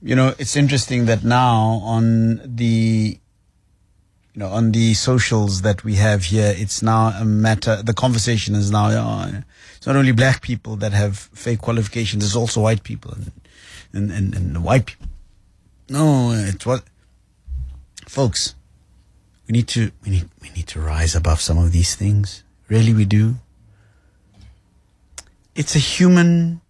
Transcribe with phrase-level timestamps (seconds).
[0.00, 3.18] You know, it's interesting that now on the
[4.38, 8.54] you know, on the socials that we have here, it's now a matter, the conversation
[8.54, 8.88] is now,
[9.76, 13.32] it's not only black people that have fake qualifications, it's also white people and,
[13.92, 15.08] and, and, and white people.
[15.88, 16.84] No, it's what,
[18.06, 18.54] folks,
[19.48, 22.44] we need to, we need, we need to rise above some of these things.
[22.68, 23.36] Really, we do.
[25.56, 26.60] It's a human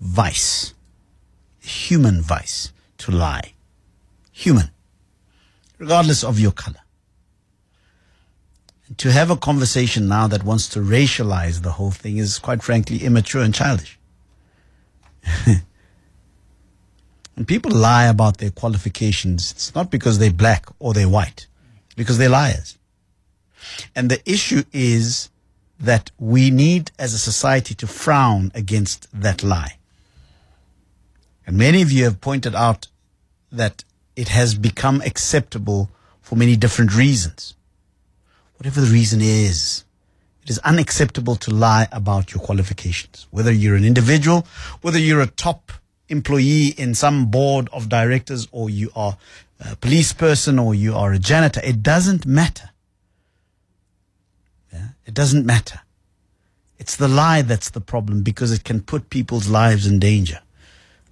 [0.00, 0.74] vice,
[1.64, 3.54] human vice to lie.
[4.32, 4.70] Human
[5.78, 6.80] regardless of your color.
[8.98, 13.04] To have a conversation now that wants to racialize the whole thing is quite frankly
[13.04, 13.98] immature and childish.
[15.44, 15.62] when
[17.46, 21.46] people lie about their qualifications, it's not because they're black or they're white,
[21.96, 22.78] because they're liars.
[23.96, 25.30] And the issue is
[25.80, 29.78] that we need as a society to frown against that lie.
[31.46, 32.88] And many of you have pointed out
[33.52, 33.84] that
[34.16, 37.54] it has become acceptable for many different reasons.
[38.56, 39.84] Whatever the reason is,
[40.42, 43.26] it is unacceptable to lie about your qualifications.
[43.30, 44.46] Whether you're an individual,
[44.80, 45.72] whether you're a top
[46.08, 49.16] employee in some board of directors, or you are
[49.60, 52.70] a police person, or you are a janitor, it doesn't matter.
[54.72, 54.88] Yeah?
[55.06, 55.80] It doesn't matter.
[56.78, 60.40] It's the lie that's the problem because it can put people's lives in danger.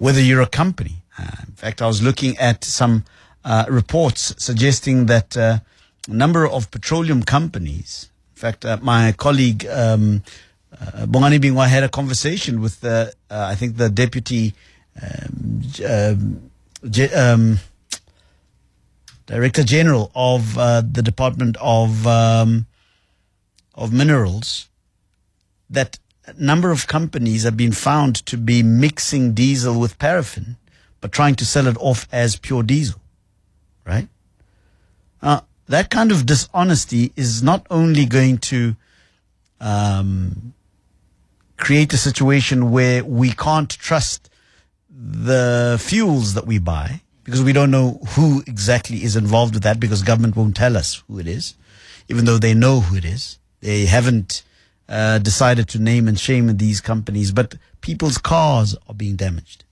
[0.02, 3.04] Whether you're a company, uh, in fact, I was looking at some
[3.44, 5.60] uh, reports suggesting that uh,
[6.08, 10.24] a number of petroleum companies, in fact, uh, my colleague um,
[10.72, 14.54] uh, Bongani Bingwa had a conversation with the, uh, I think the deputy
[15.00, 16.40] um, um,
[17.14, 17.58] um
[19.26, 22.66] director general of the Department of um,
[23.76, 24.68] of Minerals,
[25.70, 26.00] that
[26.38, 30.56] number of companies have been found to be mixing diesel with paraffin
[31.02, 33.00] but trying to sell it off as pure diesel,
[33.84, 34.08] right?
[35.20, 38.74] Uh, that kind of dishonesty is not only going to
[39.60, 40.54] um,
[41.58, 44.30] create a situation where we can't trust
[44.88, 49.80] the fuels that we buy because we don't know who exactly is involved with that
[49.80, 51.54] because government won't tell us who it is,
[52.08, 53.38] even though they know who it is.
[53.60, 54.42] They haven't
[54.92, 59.64] uh, decided to name and shame these companies, but people's cars are being damaged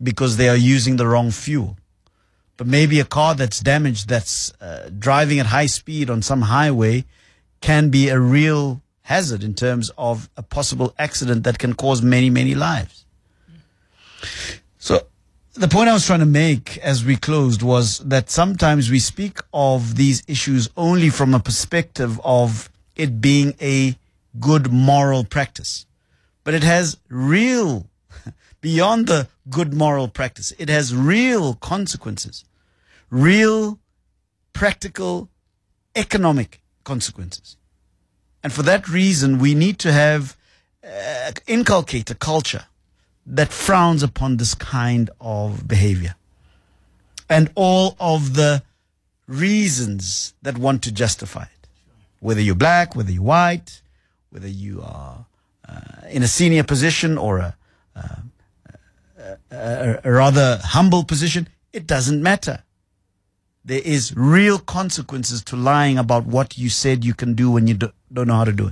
[0.00, 1.76] because they are using the wrong fuel.
[2.56, 7.04] But maybe a car that's damaged, that's uh, driving at high speed on some highway,
[7.60, 12.30] can be a real hazard in terms of a possible accident that can cause many,
[12.30, 13.04] many lives.
[14.78, 15.00] So
[15.54, 19.40] the point I was trying to make as we closed was that sometimes we speak
[19.52, 23.96] of these issues only from a perspective of it being a
[24.38, 25.86] good moral practice,
[26.44, 27.86] but it has real
[28.60, 30.52] beyond the good moral practice.
[30.58, 32.44] It has real consequences,
[33.10, 33.78] real
[34.52, 35.28] practical
[35.94, 37.56] economic consequences.
[38.42, 40.36] And for that reason, we need to have,
[40.84, 42.64] uh, inculcate a culture
[43.24, 46.16] that frowns upon this kind of behavior
[47.28, 48.62] and all of the
[49.28, 51.68] reasons that want to justify it.
[52.20, 53.81] Whether you're black, whether you're white,
[54.32, 55.26] whether you are
[55.68, 57.56] uh, in a senior position or a,
[57.94, 62.62] uh, a, a rather humble position, it doesn't matter.
[63.64, 67.74] There is real consequences to lying about what you said you can do when you
[67.74, 68.70] do, don't know how to do it.